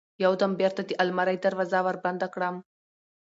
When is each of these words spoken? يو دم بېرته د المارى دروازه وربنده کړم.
يو 0.23 0.31
دم 0.41 0.51
بېرته 0.61 0.81
د 0.85 0.91
المارى 1.03 1.35
دروازه 1.45 1.79
وربنده 1.85 2.27
کړم. 2.33 2.55